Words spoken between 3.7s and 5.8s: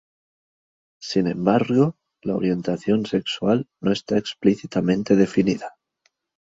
no está explícitamente definida.